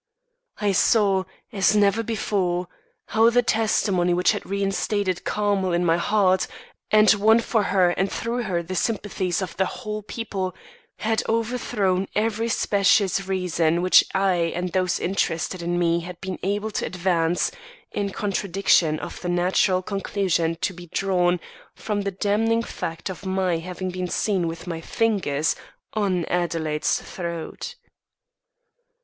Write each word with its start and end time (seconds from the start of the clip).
I 0.57 0.71
saw, 0.71 1.25
as 1.53 1.75
never 1.75 2.01
before, 2.01 2.67
how 3.09 3.29
the 3.29 3.43
testimony 3.43 4.15
which 4.15 4.31
had 4.31 4.47
reinstated 4.49 5.23
Carmel 5.25 5.73
in 5.73 5.85
my 5.85 5.97
heart 5.97 6.47
and 6.89 7.13
won 7.13 7.39
for 7.39 7.61
her 7.65 7.91
and 7.91 8.11
through 8.11 8.41
her 8.41 8.63
the 8.63 8.73
sympathies 8.73 9.43
of 9.43 9.55
the 9.57 9.67
whole 9.67 10.01
people, 10.01 10.55
had 10.97 11.21
overthrown 11.29 12.07
every 12.15 12.49
specious 12.49 13.27
reason 13.27 13.83
which 13.83 14.03
I 14.15 14.33
and 14.55 14.71
those 14.71 14.99
interested 14.99 15.61
in 15.61 15.77
me 15.77 15.99
had 15.99 16.19
been 16.19 16.39
able 16.41 16.71
to 16.71 16.85
advance 16.87 17.51
in 17.91 18.09
contradiction 18.09 18.97
of 18.99 19.21
the 19.21 19.29
natural 19.29 19.83
conclusion 19.83 20.55
to 20.61 20.73
be 20.73 20.87
drawn 20.87 21.39
from 21.75 22.01
the 22.01 22.09
damning 22.09 22.63
fact 22.63 23.11
of 23.11 23.23
my 23.23 23.57
having 23.59 23.91
been 23.91 24.07
seen 24.07 24.47
with 24.47 24.65
my 24.65 24.81
fingers 24.81 25.55
on 25.93 26.25
Adelaide's 26.25 26.99
throat. 26.99 27.75